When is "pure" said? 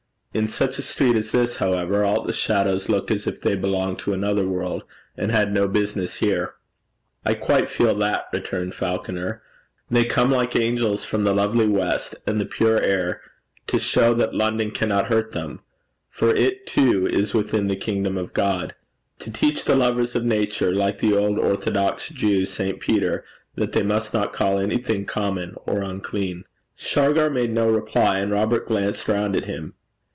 12.45-12.79